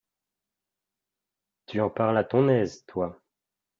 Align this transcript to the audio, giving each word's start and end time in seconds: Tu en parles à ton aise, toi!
Tu 1.67 1.79
en 1.79 1.91
parles 1.91 2.17
à 2.17 2.23
ton 2.23 2.49
aise, 2.49 2.83
toi! 2.87 3.21